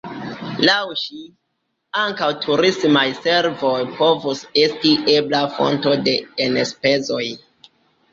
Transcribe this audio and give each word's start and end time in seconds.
Laŭ 0.67 0.77
ŝi, 0.99 1.17
ankaŭ 2.03 2.29
turismaj 2.45 3.03
servoj 3.17 3.73
povus 3.99 4.41
esti 4.63 4.95
ebla 5.17 5.43
fonto 5.59 5.93
de 6.09 6.15
enspezoj. 6.47 7.21